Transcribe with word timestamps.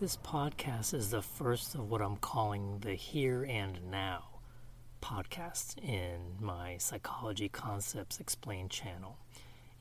This 0.00 0.16
podcast 0.16 0.94
is 0.94 1.10
the 1.10 1.20
first 1.20 1.74
of 1.74 1.90
what 1.90 2.00
I'm 2.00 2.16
calling 2.16 2.78
the 2.78 2.94
Here 2.94 3.44
and 3.44 3.90
Now 3.90 4.40
podcasts 5.02 5.76
in 5.76 6.36
my 6.40 6.78
Psychology 6.78 7.50
Concepts 7.50 8.18
Explained 8.18 8.70
channel. 8.70 9.18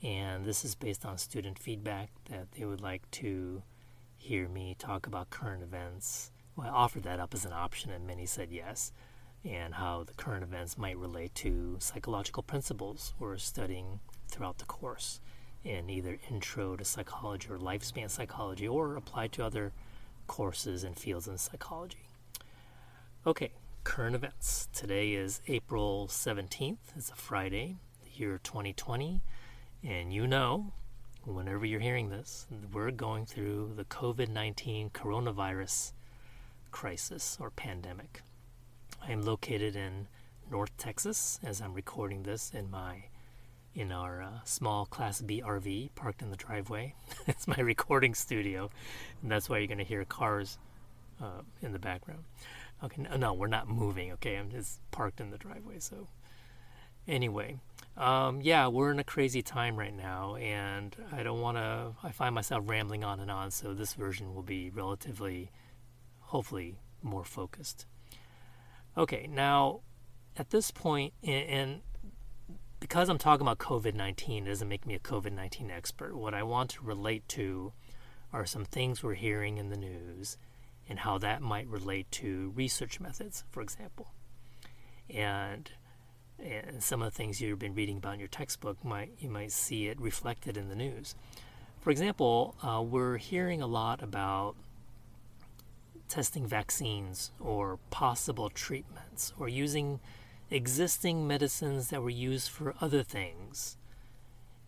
And 0.04 0.43
this 0.43 0.65
is 0.65 0.75
based 0.75 1.05
on 1.05 1.18
student 1.18 1.57
feedback 1.57 2.09
that 2.29 2.51
they 2.51 2.65
would 2.65 2.82
like 2.82 3.09
to 3.11 3.63
hear 4.18 4.50
me 4.50 4.75
talk 4.77 5.07
about 5.07 5.29
current 5.29 5.63
events. 5.63 6.33
Well, 6.57 6.67
I 6.67 6.71
offered 6.71 7.04
that 7.04 7.21
up 7.21 7.33
as 7.33 7.45
an 7.45 7.54
option, 7.54 7.89
and 7.89 8.05
many 8.05 8.25
said 8.25 8.49
yes, 8.51 8.91
and 9.45 9.73
how 9.73 10.04
the 10.04 10.15
current 10.15 10.43
events 10.43 10.77
might 10.77 10.97
relate 10.97 11.33
to 11.36 11.77
psychological 11.79 12.43
principles 12.43 13.13
we're 13.20 13.38
studying 13.38 14.01
throughout 14.27 14.57
the 14.57 14.65
course 14.65 15.21
in 15.64 15.89
either 15.89 16.20
intro 16.29 16.75
to 16.75 16.83
psychology 16.83 17.47
or 17.50 17.57
lifespan 17.57 18.09
psychology 18.09 18.67
or 18.67 18.97
applied 18.97 19.31
to 19.31 19.45
other 19.45 19.71
courses 20.29 20.83
and 20.83 20.96
fields 20.96 21.28
in 21.28 21.38
psychology. 21.38 22.07
Okay, 23.25 23.51
current 23.83 24.15
events. 24.15 24.70
Today 24.74 25.14
is 25.14 25.42
April 25.47 26.07
17th. 26.07 26.78
It's 26.96 27.10
a 27.10 27.15
Friday, 27.15 27.78
the 28.04 28.11
year 28.18 28.39
2020. 28.43 29.23
And 29.84 30.14
you 30.14 30.28
know, 30.28 30.71
whenever 31.25 31.65
you're 31.65 31.79
hearing 31.79 32.09
this, 32.09 32.45
we're 32.72 32.92
going 32.92 33.25
through 33.25 33.73
the 33.75 33.86
COVID 33.86 34.30
19 34.30 34.92
coronavirus 34.92 35.94
crisis 36.70 37.38
or 37.42 37.50
pandemic. 37.50 38.22
I 39.02 39.11
am 39.11 39.23
located 39.23 39.75
in 39.75 40.08
North 40.52 40.78
Texas 40.78 41.39
as 41.44 41.59
I'm 41.59 41.73
recording 41.73 42.22
this 42.22 42.52
in 42.53 42.70
my 42.70 43.06
in 43.75 43.91
our 43.91 44.22
uh, 44.22 44.39
small 44.44 44.86
Class 44.86 45.22
B 45.22 45.41
RV 45.45 45.89
parked 45.95 46.22
in 46.22 46.31
the 46.31 46.38
driveway. 46.38 46.95
it's 47.28 47.48
my 47.48 47.59
recording 47.59 48.14
studio, 48.14 48.70
and 49.22 49.31
that's 49.31 49.50
why 49.50 49.58
you're 49.58 49.67
going 49.67 49.78
to 49.78 49.84
hear 49.84 50.03
cars 50.06 50.58
uh, 51.22 51.42
in 51.62 51.73
the 51.73 51.80
background. 51.80 52.23
Okay, 52.84 53.02
no, 53.02 53.17
no, 53.17 53.34
we're 53.34 53.47
not 53.47 53.67
moving. 53.67 54.12
Okay, 54.14 54.36
I'm 54.36 54.50
just 54.50 54.80
parked 54.92 55.20
in 55.20 55.31
the 55.31 55.38
driveway. 55.38 55.80
So, 55.80 56.08
anyway, 57.08 57.58
um, 57.97 58.42
yeah, 58.42 58.67
we're 58.67 58.92
in 58.92 59.00
a 59.00 59.03
crazy 59.03 59.42
time 59.42 59.78
right 59.78 59.95
now, 59.95 60.36
and 60.36 60.95
I 61.12 61.23
don't 61.23 61.42
want 61.42 61.58
to. 61.58 61.94
I 62.03 62.12
find 62.12 62.34
myself 62.34 62.64
rambling 62.67 63.03
on 63.03 63.20
and 63.20 63.30
on, 63.30 63.52
so 63.52 63.73
this 63.73 63.94
version 63.94 64.34
will 64.34 64.44
be 64.44 64.70
relatively, 64.70 65.52
hopefully, 66.20 66.80
more 67.02 67.25
focused. 67.25 67.86
Okay, 68.97 69.28
now 69.30 69.81
at 70.38 70.50
this 70.50 70.72
point, 70.72 71.14
and 71.22 71.81
because 72.90 73.08
I'm 73.08 73.20
talking 73.20 73.45
about 73.45 73.59
COVID 73.59 73.94
19 73.94 74.48
it 74.48 74.50
doesn't 74.50 74.68
make 74.68 74.88
me 74.88 74.95
a 74.95 75.00
COVID 75.00 75.32
19 75.32 75.70
expert. 75.70 76.16
What 76.16 76.34
I 76.34 76.42
want 76.42 76.72
to 76.72 76.84
relate 76.84 77.28
to 77.30 77.72
are 78.34 78.48
some 78.48 78.66
things 78.66 79.04
we're 79.04 79.14
hearing 79.14 79.58
in 79.59 79.70
the 79.70 79.78
news 79.78 80.38
and 80.90 80.98
how 81.00 81.20
that 81.20 81.42
might 81.42 81.68
relate 81.68 82.12
to 82.12 82.52
research 82.56 83.00
methods, 83.00 83.44
for 83.52 83.62
example. 83.62 84.12
And 85.08 85.72
and 86.40 86.81
some 86.81 87.02
of 87.02 87.12
the 87.12 87.16
things 87.16 87.40
you've 87.40 87.59
been 87.59 87.76
reading 87.76 87.98
about 87.98 88.16
in 88.16 88.20
your 88.20 88.28
textbook 88.28 88.84
might 88.84 89.12
you 89.20 89.30
might 89.30 89.52
see 89.52 89.88
it 89.88 90.02
reflected 90.02 90.58
in 90.58 90.68
the 90.68 90.76
news. 90.76 91.14
For 91.81 91.92
example, 91.92 92.56
uh, 92.64 92.81
we're 92.81 93.18
hearing 93.18 93.62
a 93.62 93.68
lot 93.68 94.02
about 94.02 94.56
testing 96.08 96.48
vaccines 96.48 97.30
or 97.40 97.78
possible 97.92 98.50
treatments 98.50 99.31
or 99.38 99.48
using 99.48 100.00
existing 100.52 101.28
medicines 101.28 101.89
that 101.89 102.02
were 102.02 102.09
used 102.09 102.50
for 102.50 102.75
other 102.81 103.03
things 103.03 103.78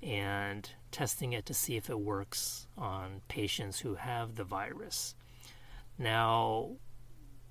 and 0.01 0.69
testing 0.91 1.33
it 1.33 1.45
to 1.45 1.53
see 1.53 1.75
if 1.75 1.89
it 1.89 1.99
works 1.99 2.67
on 2.77 3.21
patients 3.27 3.79
who 3.79 3.95
have 3.95 4.35
the 4.35 4.43
virus. 4.43 5.15
Now, 5.97 6.71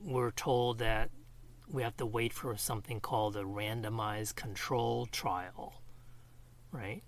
we're 0.01 0.33
told 0.33 0.79
that 0.79 1.11
we 1.69 1.83
have 1.83 1.97
to 1.99 2.07
wait 2.07 2.33
for 2.33 2.57
something 2.57 3.01
called 3.01 3.37
a 3.37 3.45
randomized 3.45 4.35
control 4.35 5.07
trial, 5.07 5.83
right? 6.73 7.03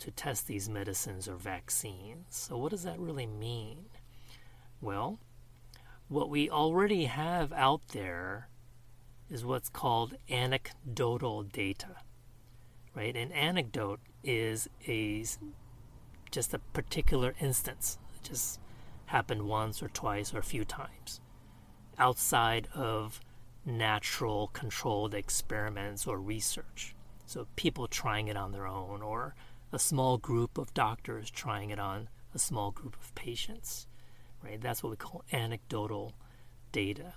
To 0.00 0.10
test 0.10 0.46
these 0.46 0.68
medicines 0.68 1.28
or 1.28 1.36
vaccines. 1.36 2.26
So, 2.28 2.58
what 2.58 2.70
does 2.70 2.82
that 2.82 2.98
really 2.98 3.26
mean? 3.26 3.86
Well, 4.82 5.18
what 6.08 6.28
we 6.28 6.50
already 6.50 7.06
have 7.06 7.52
out 7.52 7.88
there 7.88 8.48
is 9.30 9.44
what's 9.44 9.68
called 9.68 10.16
anecdotal 10.30 11.42
data. 11.42 11.96
Right? 12.94 13.16
An 13.16 13.32
anecdote 13.32 14.00
is 14.24 14.68
a 14.86 15.24
just 16.30 16.54
a 16.54 16.58
particular 16.58 17.34
instance. 17.40 17.98
It 18.16 18.28
just 18.28 18.60
happened 19.06 19.42
once 19.42 19.82
or 19.82 19.88
twice 19.88 20.34
or 20.34 20.38
a 20.38 20.42
few 20.42 20.64
times 20.64 21.20
outside 21.98 22.68
of 22.74 23.20
natural 23.64 24.48
controlled 24.48 25.14
experiments 25.14 26.06
or 26.06 26.18
research. 26.18 26.94
So 27.26 27.46
people 27.56 27.88
trying 27.88 28.28
it 28.28 28.36
on 28.36 28.52
their 28.52 28.66
own 28.66 29.02
or 29.02 29.34
a 29.72 29.78
small 29.78 30.18
group 30.18 30.58
of 30.58 30.72
doctors 30.74 31.30
trying 31.30 31.70
it 31.70 31.78
on 31.78 32.08
a 32.34 32.38
small 32.38 32.70
group 32.70 32.96
of 33.00 33.14
patients. 33.14 33.86
Right? 34.42 34.60
That's 34.60 34.82
what 34.82 34.90
we 34.90 34.96
call 34.96 35.24
anecdotal 35.32 36.14
data. 36.70 37.14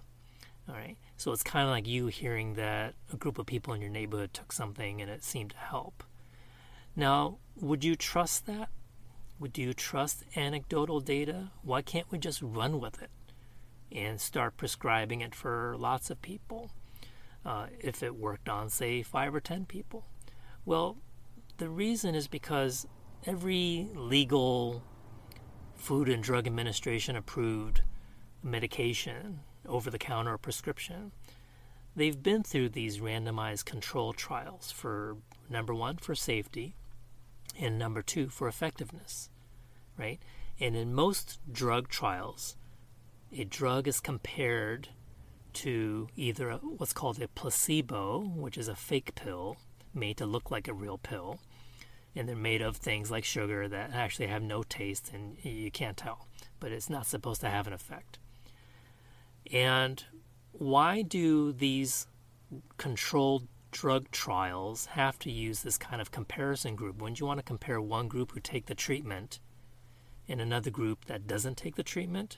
All 0.69 0.75
right. 0.75 0.97
So 1.17 1.31
it's 1.31 1.41
kind 1.41 1.65
of 1.65 1.71
like 1.71 1.87
you 1.87 2.07
hearing 2.07 2.53
that 2.53 2.93
a 3.11 3.17
group 3.17 3.39
of 3.39 3.47
people 3.47 3.73
in 3.73 3.81
your 3.81 3.89
neighborhood 3.89 4.33
took 4.33 4.51
something 4.51 5.01
and 5.01 5.09
it 5.09 5.23
seemed 5.23 5.51
to 5.51 5.57
help. 5.57 6.03
Now, 6.95 7.39
would 7.55 7.83
you 7.83 7.95
trust 7.95 8.45
that? 8.45 8.69
Would 9.39 9.57
you 9.57 9.73
trust 9.73 10.23
anecdotal 10.35 10.99
data? 10.99 11.51
Why 11.63 11.81
can't 11.81 12.11
we 12.11 12.19
just 12.19 12.41
run 12.41 12.79
with 12.79 13.01
it 13.01 13.09
and 13.91 14.21
start 14.21 14.57
prescribing 14.57 15.21
it 15.21 15.33
for 15.33 15.75
lots 15.77 16.11
of 16.11 16.21
people 16.21 16.71
uh, 17.43 17.67
if 17.79 18.03
it 18.03 18.15
worked 18.15 18.47
on, 18.47 18.69
say, 18.69 19.01
five 19.01 19.33
or 19.33 19.39
ten 19.39 19.65
people? 19.65 20.05
Well, 20.65 20.97
the 21.57 21.69
reason 21.69 22.13
is 22.13 22.27
because 22.27 22.85
every 23.25 23.89
legal 23.95 24.83
Food 25.75 26.09
and 26.09 26.21
Drug 26.21 26.45
Administration 26.45 27.15
approved 27.15 27.81
medication 28.43 29.39
over 29.69 29.89
the 29.89 29.97
counter 29.97 30.37
prescription. 30.37 31.11
They've 31.95 32.21
been 32.21 32.43
through 32.43 32.69
these 32.69 32.99
randomized 32.99 33.65
control 33.65 34.13
trials 34.13 34.71
for 34.71 35.17
number 35.49 35.73
one, 35.73 35.97
for 35.97 36.15
safety, 36.15 36.75
and 37.59 37.77
number 37.77 38.01
two, 38.01 38.29
for 38.29 38.47
effectiveness, 38.47 39.29
right? 39.97 40.19
And 40.59 40.75
in 40.75 40.93
most 40.93 41.39
drug 41.51 41.87
trials, 41.87 42.55
a 43.35 43.43
drug 43.43 43.87
is 43.87 43.99
compared 43.99 44.89
to 45.53 46.07
either 46.15 46.53
what's 46.53 46.93
called 46.93 47.21
a 47.21 47.27
placebo, 47.27 48.19
which 48.19 48.57
is 48.57 48.67
a 48.67 48.75
fake 48.75 49.15
pill 49.15 49.57
made 49.93 50.17
to 50.17 50.25
look 50.25 50.51
like 50.51 50.67
a 50.67 50.73
real 50.73 50.97
pill, 50.97 51.39
and 52.15 52.27
they're 52.27 52.35
made 52.35 52.61
of 52.61 52.77
things 52.77 53.09
like 53.09 53.23
sugar 53.23 53.67
that 53.67 53.91
actually 53.93 54.27
have 54.27 54.43
no 54.43 54.63
taste 54.63 55.11
and 55.13 55.37
you 55.43 55.71
can't 55.71 55.97
tell, 55.97 56.27
but 56.59 56.71
it's 56.71 56.89
not 56.89 57.05
supposed 57.05 57.41
to 57.41 57.49
have 57.49 57.67
an 57.67 57.73
effect. 57.73 58.19
And 59.51 60.03
why 60.51 61.01
do 61.01 61.51
these 61.51 62.07
controlled 62.77 63.47
drug 63.71 64.09
trials 64.11 64.87
have 64.87 65.19
to 65.19 65.31
use 65.31 65.61
this 65.61 65.77
kind 65.77 66.01
of 66.01 66.11
comparison 66.11 66.75
group? 66.75 67.01
Wouldn't 67.01 67.19
you 67.19 67.25
want 67.25 67.39
to 67.39 67.43
compare 67.43 67.81
one 67.81 68.07
group 68.07 68.31
who 68.31 68.39
take 68.39 68.65
the 68.65 68.75
treatment 68.75 69.39
and 70.27 70.41
another 70.41 70.69
group 70.69 71.05
that 71.05 71.27
doesn't 71.27 71.57
take 71.57 71.75
the 71.75 71.83
treatment? 71.83 72.37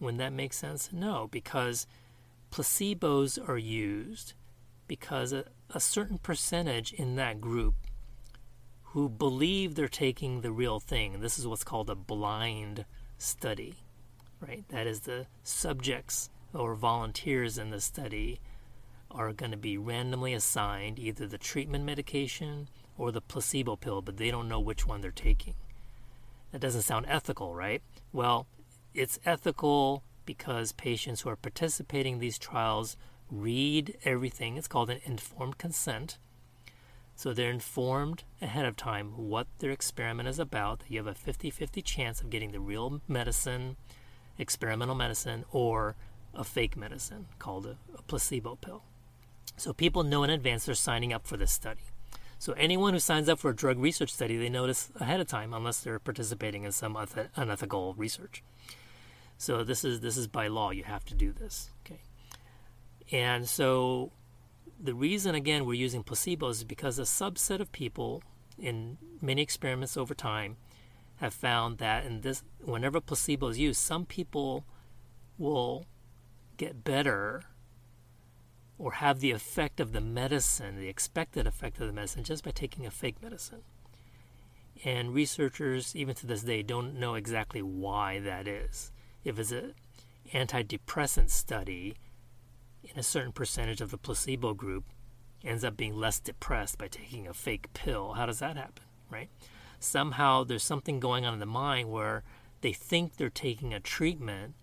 Wouldn't 0.00 0.18
that 0.18 0.32
make 0.32 0.52
sense? 0.52 0.90
No, 0.92 1.28
because 1.30 1.86
placebos 2.50 3.48
are 3.48 3.58
used 3.58 4.34
because 4.88 5.32
a, 5.32 5.44
a 5.70 5.80
certain 5.80 6.18
percentage 6.18 6.92
in 6.92 7.16
that 7.16 7.40
group 7.40 7.74
who 8.90 9.08
believe 9.08 9.74
they're 9.74 9.88
taking 9.88 10.40
the 10.40 10.52
real 10.52 10.80
thing, 10.80 11.20
this 11.20 11.38
is 11.38 11.46
what's 11.46 11.64
called 11.64 11.90
a 11.90 11.94
blind 11.94 12.84
study, 13.18 13.74
right? 14.40 14.64
That 14.68 14.86
is 14.86 15.00
the 15.00 15.26
subjects 15.42 16.30
or 16.52 16.74
volunteers 16.74 17.58
in 17.58 17.70
the 17.70 17.80
study 17.80 18.40
are 19.10 19.32
going 19.32 19.50
to 19.50 19.56
be 19.56 19.78
randomly 19.78 20.34
assigned 20.34 20.98
either 20.98 21.26
the 21.26 21.38
treatment 21.38 21.84
medication 21.84 22.68
or 22.98 23.12
the 23.12 23.20
placebo 23.20 23.76
pill, 23.76 24.02
but 24.02 24.16
they 24.16 24.30
don't 24.30 24.48
know 24.48 24.60
which 24.60 24.86
one 24.86 25.00
they're 25.00 25.10
taking. 25.10 25.54
That 26.52 26.60
doesn't 26.60 26.82
sound 26.82 27.06
ethical, 27.08 27.54
right? 27.54 27.82
Well, 28.12 28.46
it's 28.94 29.18
ethical 29.24 30.02
because 30.24 30.72
patients 30.72 31.20
who 31.20 31.30
are 31.30 31.36
participating 31.36 32.14
in 32.14 32.18
these 32.20 32.38
trials 32.38 32.96
read 33.30 33.96
everything. 34.04 34.56
It's 34.56 34.68
called 34.68 34.90
an 34.90 35.00
informed 35.04 35.58
consent. 35.58 36.18
So 37.14 37.32
they're 37.32 37.50
informed 37.50 38.24
ahead 38.42 38.66
of 38.66 38.76
time 38.76 39.12
what 39.16 39.46
their 39.58 39.70
experiment 39.70 40.28
is 40.28 40.38
about, 40.38 40.82
you 40.86 40.98
have 40.98 41.06
a 41.06 41.14
50 41.14 41.48
50 41.50 41.80
chance 41.80 42.20
of 42.20 42.28
getting 42.28 42.52
the 42.52 42.60
real 42.60 43.00
medicine, 43.08 43.76
experimental 44.38 44.94
medicine, 44.94 45.44
or 45.50 45.96
a 46.34 46.44
fake 46.44 46.76
medicine 46.76 47.26
called 47.38 47.66
a, 47.66 47.76
a 47.96 48.02
placebo 48.02 48.56
pill. 48.56 48.82
So 49.56 49.72
people 49.72 50.02
know 50.02 50.22
in 50.22 50.30
advance 50.30 50.66
they're 50.66 50.74
signing 50.74 51.12
up 51.12 51.26
for 51.26 51.36
this 51.36 51.52
study. 51.52 51.80
So 52.38 52.52
anyone 52.52 52.92
who 52.92 52.98
signs 52.98 53.28
up 53.28 53.38
for 53.38 53.50
a 53.50 53.56
drug 53.56 53.78
research 53.78 54.12
study, 54.12 54.36
they 54.36 54.50
notice 54.50 54.90
ahead 55.00 55.20
of 55.20 55.26
time, 55.26 55.54
unless 55.54 55.80
they're 55.80 55.98
participating 55.98 56.64
in 56.64 56.72
some 56.72 56.96
unethical 57.36 57.94
research. 57.94 58.42
So 59.38 59.64
this 59.64 59.84
is 59.84 60.00
this 60.00 60.16
is 60.16 60.26
by 60.26 60.48
law. 60.48 60.70
You 60.70 60.84
have 60.84 61.04
to 61.06 61.14
do 61.14 61.32
this. 61.32 61.70
Okay. 61.84 62.00
And 63.12 63.48
so 63.48 64.12
the 64.78 64.94
reason 64.94 65.34
again 65.34 65.64
we're 65.64 65.74
using 65.74 66.04
placebos 66.04 66.50
is 66.50 66.64
because 66.64 66.98
a 66.98 67.02
subset 67.02 67.60
of 67.60 67.72
people 67.72 68.22
in 68.58 68.98
many 69.22 69.42
experiments 69.42 69.96
over 69.96 70.14
time 70.14 70.56
have 71.16 71.34
found 71.34 71.78
that 71.78 72.04
in 72.04 72.20
this 72.20 72.42
whenever 72.62 73.00
placebo 73.00 73.48
is 73.48 73.58
used, 73.58 73.80
some 73.80 74.04
people 74.04 74.64
will 75.38 75.86
get 76.56 76.84
better 76.84 77.42
or 78.78 78.92
have 78.92 79.20
the 79.20 79.30
effect 79.30 79.80
of 79.80 79.92
the 79.92 80.00
medicine, 80.00 80.78
the 80.78 80.88
expected 80.88 81.46
effect 81.46 81.80
of 81.80 81.86
the 81.86 81.92
medicine, 81.92 82.24
just 82.24 82.44
by 82.44 82.50
taking 82.50 82.84
a 82.84 82.90
fake 82.90 83.22
medicine. 83.22 83.62
And 84.84 85.14
researchers, 85.14 85.96
even 85.96 86.14
to 86.16 86.26
this 86.26 86.42
day, 86.42 86.62
don't 86.62 86.98
know 86.98 87.14
exactly 87.14 87.62
why 87.62 88.20
that 88.20 88.46
is. 88.46 88.92
If 89.24 89.38
it's 89.38 89.52
an 89.52 89.74
antidepressant 90.34 91.30
study, 91.30 91.94
in 92.84 92.98
a 92.98 93.02
certain 93.02 93.32
percentage 93.32 93.80
of 93.80 93.90
the 93.90 93.98
placebo 93.98 94.54
group 94.54 94.84
ends 95.44 95.64
up 95.64 95.76
being 95.76 95.96
less 95.96 96.18
depressed 96.18 96.78
by 96.78 96.88
taking 96.88 97.26
a 97.26 97.34
fake 97.34 97.72
pill. 97.72 98.12
How 98.14 98.26
does 98.26 98.38
that 98.40 98.56
happen, 98.56 98.84
right? 99.10 99.28
Somehow 99.86 100.42
there's 100.42 100.64
something 100.64 100.98
going 100.98 101.24
on 101.24 101.32
in 101.32 101.38
the 101.38 101.46
mind 101.46 101.90
where 101.90 102.24
they 102.60 102.72
think 102.72 103.16
they're 103.16 103.30
taking 103.30 103.72
a 103.72 103.78
treatment, 103.78 104.54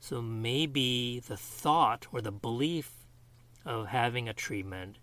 so 0.00 0.20
maybe 0.20 1.20
the 1.20 1.36
thought 1.36 2.08
or 2.12 2.20
the 2.20 2.32
belief 2.32 3.06
of 3.64 3.86
having 3.86 4.28
a 4.28 4.34
treatment 4.34 4.98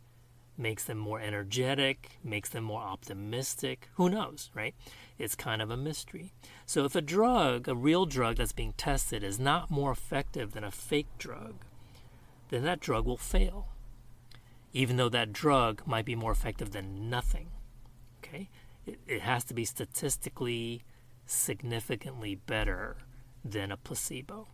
makes 0.57 0.83
them 0.83 0.97
more 0.97 1.21
energetic, 1.21 2.19
makes 2.23 2.49
them 2.49 2.65
more 2.65 2.81
optimistic. 2.81 3.87
Who 3.93 4.09
knows, 4.09 4.51
right? 4.53 4.75
It's 5.17 5.33
kind 5.33 5.61
of 5.61 5.71
a 5.71 5.77
mystery. 5.77 6.33
So 6.65 6.83
if 6.83 6.93
a 6.93 7.01
drug, 7.01 7.69
a 7.69 7.75
real 7.75 8.05
drug 8.05 8.35
that's 8.35 8.51
being 8.51 8.73
tested, 8.73 9.23
is 9.23 9.39
not 9.39 9.71
more 9.71 9.91
effective 9.91 10.51
than 10.51 10.65
a 10.65 10.71
fake 10.71 11.17
drug, 11.17 11.55
then 12.49 12.63
that 12.63 12.81
drug 12.81 13.05
will 13.05 13.17
fail. 13.17 13.69
Even 14.73 14.97
though 14.97 15.09
that 15.09 15.31
drug 15.31 15.81
might 15.85 16.05
be 16.05 16.15
more 16.15 16.33
effective 16.33 16.71
than 16.71 17.09
nothing. 17.09 17.47
Okay? 18.19 18.49
It, 18.85 18.99
it 19.07 19.21
has 19.21 19.43
to 19.45 19.53
be 19.53 19.65
statistically 19.65 20.83
significantly 21.25 22.35
better 22.35 22.97
than 23.43 23.71
a 23.71 23.77
placebo. 23.77 24.47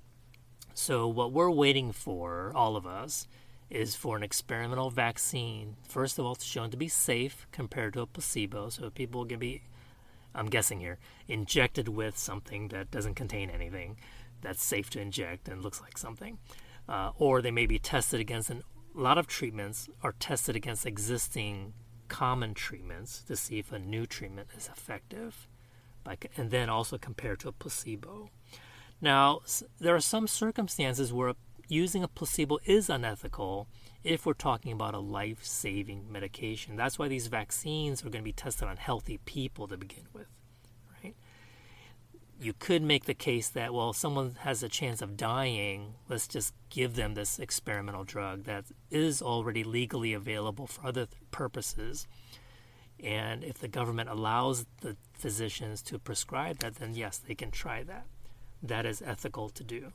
So, 0.73 1.07
what 1.07 1.31
we're 1.31 1.49
waiting 1.49 1.91
for, 1.91 2.51
all 2.55 2.75
of 2.75 2.85
us, 2.85 3.27
is 3.69 3.95
for 3.95 4.17
an 4.17 4.23
experimental 4.23 4.89
vaccine. 4.89 5.75
First 5.87 6.17
of 6.17 6.25
all, 6.25 6.33
it's 6.33 6.45
shown 6.45 6.71
to 6.71 6.77
be 6.77 6.87
safe 6.87 7.47
compared 7.51 7.93
to 7.93 8.01
a 8.01 8.07
placebo, 8.07 8.69
so 8.69 8.89
people 8.89 9.25
can 9.25 9.39
be, 9.39 9.61
I'm 10.33 10.47
guessing 10.47 10.79
here, 10.79 10.97
injected 11.27 11.89
with 11.89 12.17
something 12.17 12.69
that 12.69 12.91
doesn't 12.91 13.15
contain 13.15 13.49
anything 13.49 13.97
that's 14.41 14.63
safe 14.63 14.89
to 14.91 15.01
inject 15.01 15.47
and 15.47 15.61
looks 15.61 15.81
like 15.81 15.97
something. 15.97 16.37
Uh, 16.87 17.11
or 17.17 17.41
they 17.41 17.51
may 17.51 17.67
be 17.67 17.77
tested 17.77 18.19
against, 18.19 18.49
and 18.49 18.63
a 18.95 18.99
lot 18.99 19.17
of 19.17 19.27
treatments 19.27 19.89
are 20.01 20.13
tested 20.13 20.55
against 20.55 20.85
existing 20.85 21.73
common 22.09 22.53
treatments 22.53 23.21
to 23.23 23.35
see 23.35 23.59
if 23.59 23.71
a 23.71 23.79
new 23.79 24.05
treatment 24.05 24.49
is 24.57 24.67
effective, 24.67 25.47
by, 26.03 26.17
and 26.35 26.51
then 26.51 26.69
also 26.69 26.97
compared 26.97 27.39
to 27.39 27.47
a 27.47 27.53
placebo. 27.53 28.29
Now, 28.99 29.41
there 29.79 29.95
are 29.95 30.01
some 30.01 30.27
circumstances 30.27 31.13
where 31.13 31.33
using 31.69 32.03
a 32.03 32.07
placebo 32.07 32.57
is 32.65 32.89
unethical 32.89 33.67
if 34.03 34.25
we're 34.25 34.33
talking 34.33 34.71
about 34.71 34.93
a 34.93 34.99
life 34.99 35.43
saving 35.43 36.11
medication. 36.11 36.75
That's 36.75 36.99
why 36.99 37.07
these 37.07 37.27
vaccines 37.27 38.01
are 38.01 38.09
going 38.09 38.23
to 38.23 38.27
be 38.27 38.33
tested 38.33 38.67
on 38.67 38.77
healthy 38.77 39.19
people 39.25 39.67
to 39.67 39.77
begin 39.77 40.07
with? 40.13 40.27
You 42.41 42.53
could 42.53 42.81
make 42.81 43.05
the 43.05 43.13
case 43.13 43.49
that, 43.49 43.73
well, 43.73 43.89
if 43.89 43.97
someone 43.97 44.37
has 44.39 44.63
a 44.63 44.69
chance 44.69 45.01
of 45.01 45.17
dying, 45.17 45.95
let's 46.07 46.27
just 46.27 46.53
give 46.69 46.95
them 46.95 47.13
this 47.13 47.37
experimental 47.37 48.05
drug 48.05 48.45
that 48.45 48.65
is 48.89 49.21
already 49.21 49.63
legally 49.63 50.13
available 50.13 50.65
for 50.67 50.87
other 50.87 51.07
purposes. 51.31 52.07
And 53.03 53.43
if 53.43 53.59
the 53.59 53.67
government 53.67 54.09
allows 54.09 54.65
the 54.81 54.95
physicians 55.13 55.81
to 55.83 55.99
prescribe 55.99 56.59
that, 56.59 56.75
then 56.75 56.95
yes, 56.95 57.17
they 57.17 57.35
can 57.35 57.51
try 57.51 57.83
that. 57.83 58.05
That 58.63 58.85
is 58.85 59.01
ethical 59.01 59.49
to 59.49 59.63
do, 59.63 59.91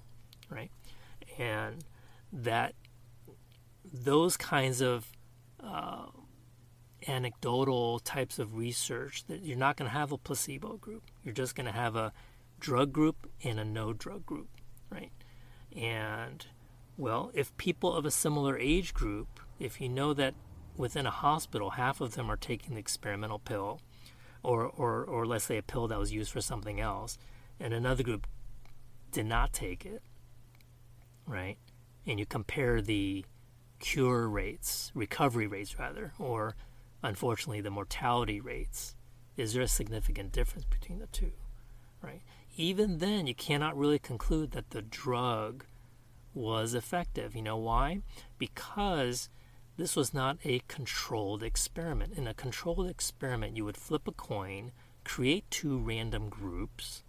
right? 0.50 0.70
and 1.38 1.85
that 2.32 2.75
those 3.93 4.37
kinds 4.37 4.81
of 4.81 5.11
uh, 5.62 6.06
anecdotal 7.06 7.99
types 8.00 8.38
of 8.38 8.56
research 8.56 9.25
that 9.26 9.43
you're 9.43 9.58
not 9.58 9.76
going 9.76 9.88
to 9.88 9.96
have 9.96 10.12
a 10.12 10.19
placebo 10.19 10.76
group 10.76 11.02
you're 11.23 11.35
just 11.35 11.55
going 11.55 11.67
to 11.67 11.73
have 11.73 11.96
a 11.96 12.12
drug 12.60 12.92
group 12.92 13.30
and 13.42 13.60
a 13.60 13.64
no 13.64 13.92
drug 13.92 14.24
group 14.24 14.48
right 14.90 15.12
and 15.76 16.46
well 16.96 17.30
if 17.34 17.56
people 17.56 17.94
of 17.94 18.04
a 18.06 18.10
similar 18.10 18.58
age 18.58 18.94
group 18.94 19.40
if 19.58 19.80
you 19.80 19.88
know 19.88 20.14
that 20.14 20.34
within 20.76 21.06
a 21.06 21.10
hospital 21.10 21.70
half 21.70 22.00
of 22.00 22.14
them 22.14 22.30
are 22.30 22.36
taking 22.36 22.74
the 22.74 22.80
experimental 22.80 23.38
pill 23.38 23.80
or 24.42 24.64
or 24.66 25.04
or 25.04 25.26
let's 25.26 25.44
say 25.44 25.58
a 25.58 25.62
pill 25.62 25.88
that 25.88 25.98
was 25.98 26.12
used 26.12 26.32
for 26.32 26.40
something 26.40 26.80
else 26.80 27.18
and 27.60 27.74
another 27.74 28.02
group 28.02 28.26
did 29.12 29.26
not 29.26 29.52
take 29.52 29.84
it 29.84 30.02
right? 31.26 31.56
And 32.06 32.18
you 32.18 32.26
compare 32.26 32.80
the 32.80 33.24
cure 33.78 34.28
rates, 34.28 34.90
recovery 34.94 35.46
rates 35.46 35.78
rather, 35.78 36.12
or 36.18 36.54
unfortunately 37.02 37.60
the 37.60 37.70
mortality 37.70 38.40
rates, 38.40 38.94
is 39.36 39.52
there 39.52 39.62
a 39.62 39.68
significant 39.68 40.32
difference 40.32 40.64
between 40.64 40.98
the 40.98 41.06
two, 41.06 41.32
right? 42.02 42.22
Even 42.56 42.98
then, 42.98 43.26
you 43.26 43.34
cannot 43.34 43.76
really 43.76 43.98
conclude 43.98 44.52
that 44.52 44.70
the 44.70 44.82
drug 44.82 45.66
was 46.32 46.74
effective. 46.74 47.34
You 47.34 47.42
know 47.42 47.56
why? 47.56 48.02
Because 48.38 49.28
this 49.76 49.96
was 49.96 50.14
not 50.14 50.38
a 50.44 50.62
controlled 50.68 51.42
experiment. 51.42 52.16
In 52.16 52.26
a 52.26 52.34
controlled 52.34 52.88
experiment, 52.88 53.56
you 53.56 53.64
would 53.64 53.76
flip 53.76 54.06
a 54.06 54.12
coin, 54.12 54.72
create 55.04 55.50
two 55.50 55.78
random 55.78 56.28
groups, 56.28 57.02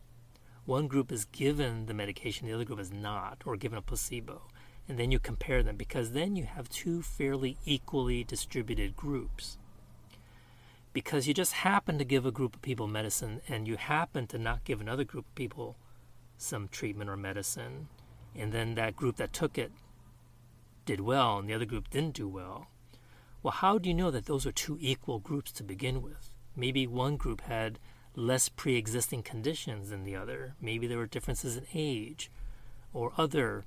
one 0.65 0.88
group 0.88 1.12
is 1.12 1.25
given 1.25 1.86
the 1.86 1.94
medication, 1.94 2.48
the 2.48 2.53
other 2.53 2.65
group 2.65 2.80
is 2.80 2.91
not, 2.91 3.44
or 3.45 3.56
given 3.56 3.77
a 3.77 3.83
placebo. 3.83 4.48
And 4.89 4.98
then 4.98 5.12
you 5.12 5.19
compare 5.19 5.62
them 5.62 5.77
because 5.77 6.12
then 6.12 6.36
you 6.36 6.45
have 6.45 6.69
two 6.69 7.03
fairly 7.03 7.57
equally 7.65 8.24
distributed 8.24 8.95
groups. 8.95 9.59
Because 10.95 11.27
you 11.27 11.33
just 11.33 11.51
happen 11.51 11.97
to 11.97 12.06
give 12.06 12.25
a 12.25 12.31
group 12.31 12.56
of 12.56 12.62
people 12.62 12.88
medicine 12.88 13.41
and 13.50 13.67
you 13.67 13.75
happen 13.75 14.27
to 14.27 14.38
not 14.38 14.63
give 14.63 14.79
another 14.79 15.03
group 15.03 15.25
of 15.25 15.36
people 15.36 15.75
some 16.38 16.70
treatment 16.70 17.10
or 17.10 17.17
medicine, 17.17 17.89
and 18.34 18.53
then 18.53 18.75
that 18.75 18.96
group 18.96 19.17
that 19.17 19.34
took 19.34 19.58
it 19.58 19.74
did 20.86 21.01
well 21.01 21.38
and 21.38 21.50
the 21.50 21.53
other 21.53 21.65
group 21.65 21.89
didn't 21.89 22.13
do 22.13 22.29
well. 22.29 22.67
Well, 23.43 23.51
how 23.51 23.77
do 23.77 23.89
you 23.89 23.93
know 23.93 24.10
that 24.10 24.25
those 24.25 24.46
are 24.46 24.53
two 24.53 24.77
equal 24.79 25.20
groups 25.20 25.51
to 25.51 25.63
begin 25.63 26.01
with? 26.01 26.29
Maybe 26.55 26.88
one 26.88 27.17
group 27.17 27.41
had 27.41 27.77
less 28.15 28.48
pre 28.48 28.77
existing 28.77 29.24
conditions 29.24 29.89
than 29.89 30.05
the 30.05 30.15
other. 30.15 30.55
Maybe 30.62 30.88
there 30.88 30.98
were 30.98 31.08
differences 31.08 31.58
in 31.58 31.65
age 31.74 32.31
or 32.93 33.12
other 33.17 33.65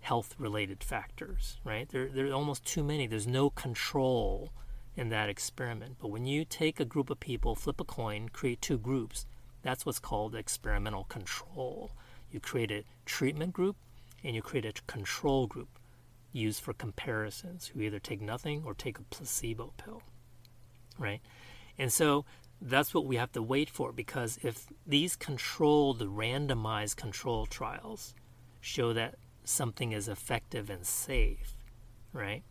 health 0.00 0.34
related 0.38 0.82
factors, 0.82 1.58
right? 1.62 1.86
There, 1.90 2.08
there 2.08 2.28
are 2.28 2.32
almost 2.32 2.64
too 2.64 2.82
many. 2.82 3.06
There's 3.06 3.26
no 3.26 3.50
control 3.50 4.50
in 4.96 5.08
that 5.08 5.28
experiment. 5.28 5.96
But 6.00 6.08
when 6.08 6.26
you 6.26 6.44
take 6.44 6.78
a 6.78 6.84
group 6.84 7.10
of 7.10 7.20
people, 7.20 7.54
flip 7.54 7.80
a 7.80 7.84
coin, 7.84 8.28
create 8.28 8.60
two 8.60 8.78
groups, 8.78 9.26
that's 9.62 9.84
what's 9.84 9.98
called 9.98 10.34
experimental 10.34 11.04
control. 11.04 11.90
You 12.30 12.40
create 12.40 12.70
a 12.70 12.84
treatment 13.06 13.52
group 13.52 13.76
and 14.22 14.34
you 14.34 14.42
create 14.42 14.64
a 14.64 14.72
control 14.86 15.46
group 15.46 15.68
used 16.32 16.60
for 16.60 16.72
comparisons 16.72 17.68
who 17.68 17.80
either 17.80 17.98
take 17.98 18.20
nothing 18.20 18.62
or 18.64 18.74
take 18.74 18.98
a 18.98 19.02
placebo 19.02 19.72
pill, 19.76 20.02
right? 20.98 21.20
And 21.78 21.92
so 21.92 22.24
that's 22.60 22.94
what 22.94 23.06
we 23.06 23.16
have 23.16 23.32
to 23.32 23.42
wait 23.42 23.70
for 23.70 23.92
because 23.92 24.38
if 24.42 24.66
these 24.86 25.16
controlled, 25.16 26.00
randomized 26.00 26.96
control 26.96 27.46
trials 27.46 28.14
show 28.60 28.92
that 28.92 29.14
something 29.44 29.92
is 29.92 30.08
effective 30.08 30.70
and 30.70 30.86
safe, 30.86 31.54
right? 32.12 32.42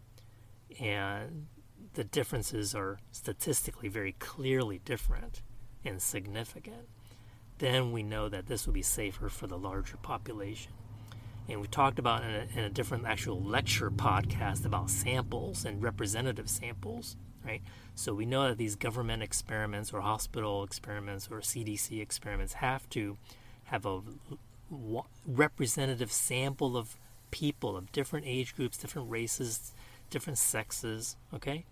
And 0.79 1.47
the 1.93 2.03
differences 2.03 2.73
are 2.73 2.99
statistically 3.11 3.89
very 3.89 4.13
clearly 4.13 4.79
different 4.83 5.41
and 5.85 6.01
significant, 6.01 6.87
then 7.59 7.91
we 7.91 8.03
know 8.03 8.29
that 8.29 8.47
this 8.47 8.65
will 8.65 8.73
be 8.73 8.81
safer 8.81 9.29
for 9.29 9.47
the 9.47 9.57
larger 9.57 9.97
population. 9.97 10.71
And 11.49 11.59
we 11.59 11.67
talked 11.67 11.99
about 11.99 12.23
in 12.23 12.29
a, 12.29 12.47
in 12.57 12.63
a 12.63 12.69
different 12.69 13.05
actual 13.05 13.41
lecture 13.41 13.91
podcast 13.91 14.65
about 14.65 14.89
samples 14.89 15.65
and 15.65 15.83
representative 15.83 16.49
samples 16.49 17.17
right? 17.45 17.61
So 17.95 18.13
we 18.13 18.25
know 18.25 18.47
that 18.47 18.57
these 18.57 18.75
government 18.75 19.23
experiments 19.23 19.93
or 19.93 20.01
hospital 20.01 20.63
experiments 20.63 21.27
or 21.29 21.39
CDC 21.39 22.01
experiments 22.01 22.53
have 22.53 22.89
to 22.91 23.17
have 23.65 23.85
a 23.85 24.01
representative 25.27 26.11
sample 26.11 26.75
of 26.75 26.97
people 27.31 27.75
of 27.75 27.91
different 27.91 28.25
age 28.27 28.55
groups, 28.55 28.77
different 28.77 29.09
races, 29.09 29.73
different 30.09 30.37
sexes, 30.37 31.17
okay? 31.33 31.65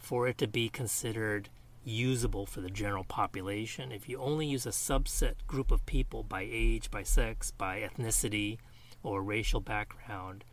For 0.00 0.26
it 0.26 0.38
to 0.38 0.48
be 0.48 0.68
considered 0.68 1.50
usable 1.84 2.46
for 2.46 2.60
the 2.60 2.70
general 2.70 3.04
population. 3.04 3.92
If 3.92 4.08
you 4.08 4.18
only 4.18 4.46
use 4.46 4.66
a 4.66 4.70
subset 4.70 5.34
group 5.46 5.70
of 5.70 5.86
people 5.86 6.22
by 6.24 6.46
age, 6.50 6.90
by 6.90 7.04
sex, 7.04 7.52
by 7.52 7.80
ethnicity, 7.80 8.58
or 9.02 9.22
racial 9.22 9.60
background, 9.60 10.44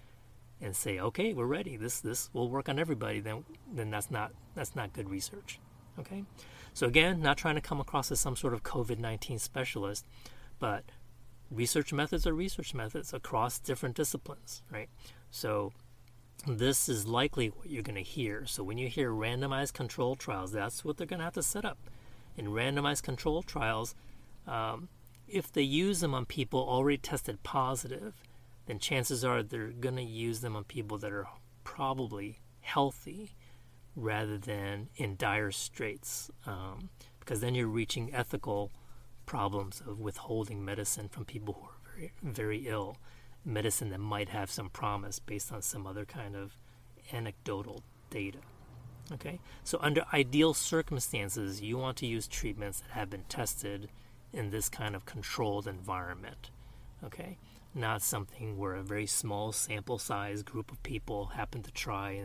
and 0.61 0.75
say, 0.75 0.99
okay, 0.99 1.33
we're 1.33 1.45
ready. 1.45 1.75
This 1.75 1.99
this 1.99 2.29
will 2.33 2.49
work 2.49 2.69
on 2.69 2.79
everybody. 2.79 3.19
Then 3.19 3.43
then 3.73 3.89
that's 3.89 4.11
not 4.11 4.31
that's 4.53 4.75
not 4.75 4.93
good 4.93 5.09
research. 5.09 5.59
Okay, 5.99 6.23
so 6.73 6.87
again, 6.87 7.21
not 7.21 7.37
trying 7.37 7.55
to 7.55 7.61
come 7.61 7.79
across 7.79 8.11
as 8.11 8.19
some 8.19 8.35
sort 8.35 8.53
of 8.53 8.63
COVID 8.63 8.99
nineteen 8.99 9.39
specialist, 9.39 10.05
but 10.59 10.83
research 11.49 11.93
methods 11.93 12.27
are 12.27 12.33
research 12.33 12.73
methods 12.73 13.13
across 13.13 13.59
different 13.59 13.95
disciplines, 13.95 14.61
right? 14.71 14.89
So 15.31 15.73
this 16.45 16.87
is 16.87 17.07
likely 17.07 17.47
what 17.47 17.69
you're 17.69 17.83
going 17.83 17.95
to 17.95 18.01
hear. 18.01 18.45
So 18.45 18.63
when 18.63 18.77
you 18.77 18.87
hear 18.87 19.11
randomized 19.11 19.73
control 19.73 20.15
trials, 20.15 20.51
that's 20.51 20.85
what 20.85 20.97
they're 20.97 21.07
going 21.07 21.19
to 21.19 21.25
have 21.25 21.33
to 21.33 21.43
set 21.43 21.65
up. 21.65 21.77
In 22.37 22.47
randomized 22.47 23.03
control 23.03 23.41
trials, 23.41 23.95
um, 24.45 24.89
if 25.27 25.51
they 25.51 25.63
use 25.63 25.99
them 25.99 26.13
on 26.13 26.25
people 26.25 26.59
already 26.59 26.97
tested 26.97 27.43
positive, 27.43 28.13
then 28.67 28.79
chances 28.79 29.25
are 29.25 29.41
they're 29.41 29.67
going 29.67 29.95
to 29.95 30.03
use 30.03 30.41
them 30.41 30.55
on 30.55 30.63
people 30.63 30.97
that 30.99 31.11
are 31.11 31.27
probably 31.63 32.39
healthy 32.61 33.31
rather 33.95 34.37
than 34.37 34.89
in 34.95 35.15
dire 35.15 35.51
straits. 35.51 36.29
Um, 36.45 36.89
because 37.19 37.41
then 37.41 37.55
you're 37.55 37.67
reaching 37.67 38.13
ethical 38.13 38.71
problems 39.25 39.81
of 39.85 39.99
withholding 39.99 40.63
medicine 40.63 41.09
from 41.09 41.25
people 41.25 41.55
who 41.55 41.65
are 41.65 41.93
very, 41.93 42.13
very 42.23 42.67
ill 42.67 42.95
medicine 43.47 43.89
that 43.89 43.99
might 43.99 44.29
have 44.29 44.51
some 44.51 44.69
promise 44.69 45.19
based 45.19 45.51
on 45.51 45.61
some 45.61 45.87
other 45.87 46.05
kind 46.05 46.35
of 46.35 46.57
anecdotal 47.13 47.81
data. 48.09 48.39
Okay, 49.11 49.39
so 49.63 49.79
under 49.81 50.03
ideal 50.13 50.53
circumstances, 50.53 51.61
you 51.61 51.77
want 51.77 51.95
to 51.97 52.05
use 52.05 52.27
treatments 52.27 52.81
that 52.81 52.91
have 52.91 53.09
been 53.09 53.23
tested 53.29 53.89
in 54.33 54.49
this 54.49 54.67
kind 54.67 54.95
of 54.95 55.05
controlled 55.05 55.65
environment. 55.65 56.51
Okay, 57.05 57.37
not 57.73 58.01
something 58.01 58.57
where 58.57 58.75
a 58.75 58.83
very 58.83 59.05
small 59.05 59.53
sample 59.53 59.97
size 59.97 60.43
group 60.43 60.71
of 60.71 60.83
people 60.83 61.27
happen 61.27 61.63
to 61.63 61.71
try, 61.71 62.21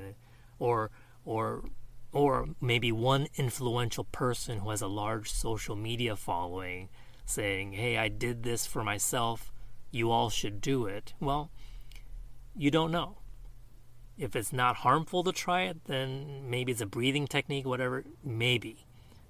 or 0.58 0.90
or 1.24 1.62
or 2.10 2.48
maybe 2.60 2.90
one 2.90 3.28
influential 3.36 4.04
person 4.04 4.58
who 4.58 4.70
has 4.70 4.82
a 4.82 4.88
large 4.88 5.30
social 5.30 5.76
media 5.76 6.16
following 6.16 6.88
saying, 7.24 7.74
"Hey, 7.74 7.96
I 7.96 8.08
did 8.08 8.42
this 8.42 8.66
for 8.66 8.82
myself 8.82 9.51
you 9.92 10.10
all 10.10 10.30
should 10.30 10.60
do 10.60 10.86
it. 10.86 11.14
Well, 11.20 11.50
you 12.56 12.70
don't 12.70 12.90
know. 12.90 13.18
If 14.18 14.34
it's 14.34 14.52
not 14.52 14.76
harmful 14.76 15.22
to 15.24 15.32
try 15.32 15.62
it, 15.62 15.84
then 15.84 16.50
maybe 16.50 16.72
it's 16.72 16.80
a 16.80 16.86
breathing 16.86 17.26
technique, 17.26 17.66
whatever, 17.66 18.04
maybe, 18.24 18.86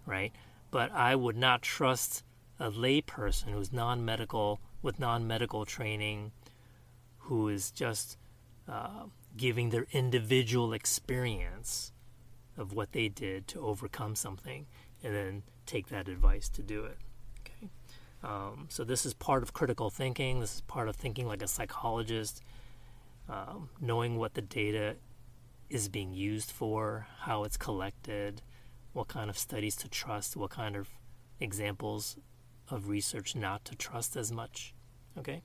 right? 0.07 0.33
But 0.71 0.90
I 0.92 1.14
would 1.14 1.37
not 1.37 1.62
trust 1.62 2.25
a 2.59 2.71
layperson 2.71 3.52
who's 3.52 3.73
non 3.73 4.04
medical, 4.04 4.61
with 4.81 4.99
non 4.99 5.26
medical 5.26 5.64
training, 5.64 6.33
who 7.19 7.49
is 7.49 7.71
just 7.71 8.16
uh, 8.69 9.04
giving 9.37 9.71
their 9.71 9.87
individual 9.92 10.73
experience 10.73 11.92
of 12.57 12.73
what 12.73 12.92
they 12.92 13.09
did 13.09 13.49
to 13.49 13.61
overcome 13.61 14.14
something 14.14 14.66
and 15.02 15.14
then 15.14 15.42
take 15.66 15.88
that 15.88 16.09
advice 16.09 16.49
to 16.50 16.62
do 16.62 16.85
it. 16.85 16.99
Um, 18.25 18.67
so 18.69 18.85
this 18.85 19.05
is 19.05 19.14
part 19.14 19.43
of 19.43 19.52
critical 19.52 19.91
thinking. 19.91 20.41
This 20.41 20.57
is 20.57 20.61
part 20.62 20.88
of 20.88 20.97
thinking 20.97 21.26
like 21.26 21.43
a 21.43 21.49
psychologist, 21.49 22.41
um, 23.29 23.71
knowing 23.81 24.17
what 24.17 24.35
the 24.35 24.43
data 24.43 24.97
is 25.69 25.88
being 25.88 26.12
used 26.12 26.50
for, 26.50 27.07
how 27.21 27.45
it's 27.45 27.57
collected, 27.57 28.43
what 28.93 29.09
kind 29.09 29.31
of 29.31 29.38
studies 29.38 29.75
to 29.76 29.88
trust, 29.88 30.37
what 30.37 30.50
kind 30.50 30.76
of 30.76 30.88
examples 31.41 32.17
of 32.69 32.88
research 32.88 33.35
not 33.35 33.64
to 33.64 33.75
trust 33.75 34.17
as 34.17 34.31
much. 34.31 34.75
Okay. 35.19 35.43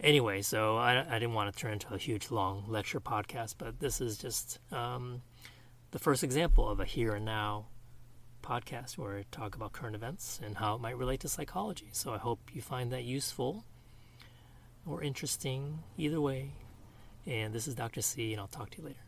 Anyway, 0.00 0.42
so 0.42 0.76
I, 0.76 1.06
I 1.08 1.18
didn't 1.18 1.34
want 1.34 1.54
to 1.54 1.58
turn 1.58 1.72
into 1.72 1.92
a 1.94 1.98
huge 1.98 2.30
long 2.30 2.64
lecture 2.68 3.00
podcast, 3.00 3.54
but 3.58 3.80
this 3.80 4.00
is 4.00 4.18
just 4.18 4.58
um, 4.70 5.22
the 5.90 5.98
first 5.98 6.22
example 6.22 6.68
of 6.68 6.80
a 6.80 6.84
here 6.84 7.14
and 7.14 7.24
now 7.24 7.66
podcast 8.46 8.96
where 8.96 9.16
I 9.16 9.24
talk 9.32 9.56
about 9.56 9.72
current 9.72 9.96
events 9.96 10.40
and 10.44 10.56
how 10.56 10.76
it 10.76 10.80
might 10.80 10.96
relate 10.96 11.20
to 11.20 11.28
psychology. 11.28 11.88
So 11.92 12.14
I 12.14 12.18
hope 12.18 12.38
you 12.52 12.62
find 12.62 12.92
that 12.92 13.02
useful 13.02 13.64
or 14.86 15.02
interesting, 15.02 15.80
either 15.98 16.20
way. 16.20 16.52
And 17.26 17.52
this 17.52 17.66
is 17.66 17.74
Dr. 17.74 18.02
C, 18.02 18.32
and 18.32 18.40
I'll 18.40 18.46
talk 18.46 18.70
to 18.70 18.78
you 18.78 18.84
later. 18.84 19.00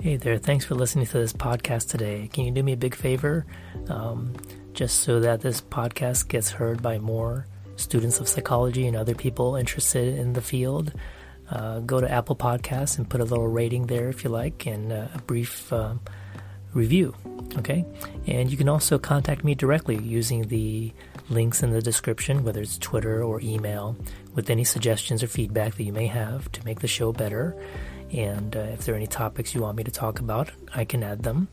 Hey 0.00 0.16
there, 0.16 0.38
thanks 0.38 0.64
for 0.64 0.76
listening 0.76 1.06
to 1.06 1.18
this 1.18 1.32
podcast 1.32 1.88
today. 1.88 2.28
Can 2.32 2.44
you 2.44 2.52
do 2.52 2.62
me 2.62 2.74
a 2.74 2.76
big 2.76 2.94
favor? 2.94 3.46
Um, 3.88 4.34
just 4.74 5.00
so 5.00 5.18
that 5.18 5.40
this 5.40 5.60
podcast 5.60 6.28
gets 6.28 6.50
heard 6.50 6.82
by 6.82 6.98
more 6.98 7.46
students 7.76 8.20
of 8.20 8.28
psychology 8.28 8.86
and 8.86 8.96
other 8.96 9.14
people 9.14 9.56
interested 9.56 10.18
in 10.18 10.32
the 10.32 10.42
field. 10.42 10.92
Uh, 11.50 11.80
go 11.80 12.00
to 12.00 12.10
Apple 12.10 12.36
Podcasts 12.36 12.96
and 12.96 13.08
put 13.08 13.20
a 13.20 13.24
little 13.24 13.48
rating 13.48 13.86
there 13.86 14.08
if 14.08 14.24
you 14.24 14.30
like 14.30 14.66
and 14.66 14.92
uh, 14.92 15.08
a 15.14 15.18
brief 15.18 15.72
um, 15.72 16.00
review. 16.72 17.14
Okay? 17.58 17.84
And 18.26 18.50
you 18.50 18.56
can 18.56 18.68
also 18.68 18.98
contact 18.98 19.44
me 19.44 19.54
directly 19.54 19.96
using 19.96 20.48
the 20.48 20.92
links 21.28 21.62
in 21.62 21.70
the 21.70 21.82
description, 21.82 22.44
whether 22.44 22.60
it's 22.60 22.78
Twitter 22.78 23.22
or 23.22 23.40
email, 23.40 23.96
with 24.34 24.50
any 24.50 24.64
suggestions 24.64 25.22
or 25.22 25.26
feedback 25.26 25.76
that 25.76 25.84
you 25.84 25.92
may 25.92 26.06
have 26.06 26.50
to 26.52 26.64
make 26.64 26.80
the 26.80 26.88
show 26.88 27.12
better. 27.12 27.56
And 28.12 28.54
uh, 28.56 28.60
if 28.60 28.84
there 28.84 28.94
are 28.94 28.98
any 28.98 29.06
topics 29.06 29.54
you 29.54 29.62
want 29.62 29.76
me 29.76 29.84
to 29.84 29.90
talk 29.90 30.20
about, 30.20 30.50
I 30.74 30.84
can 30.84 31.02
add 31.02 31.22
them. 31.22 31.48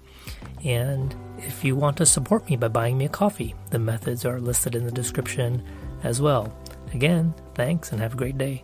And 0.64 1.16
if 1.38 1.64
you 1.64 1.76
want 1.76 1.98
to 1.98 2.06
support 2.06 2.50
me 2.50 2.56
by 2.56 2.68
buying 2.68 2.98
me 2.98 3.06
a 3.06 3.10
coffee, 3.10 3.56
the 3.72 3.80
methods 3.80 4.26
are 4.26 4.40
listed 4.40 4.76
in 4.76 4.86
the 4.86 4.92
description 4.92 5.64
as 6.04 6.22
well. 6.22 6.54
Again, 6.94 7.34
thanks 7.56 7.92
and 7.92 8.02
have 8.02 8.14
a 8.14 8.18
great 8.18 8.38
day. 8.38 8.64